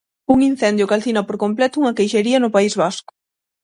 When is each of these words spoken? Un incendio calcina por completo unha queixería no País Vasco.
Un 0.33 0.39
incendio 0.51 0.89
calcina 0.91 1.21
por 1.27 1.37
completo 1.43 1.79
unha 1.81 1.95
queixería 1.97 2.37
no 2.41 2.53
País 2.55 2.73
Vasco. 2.81 3.11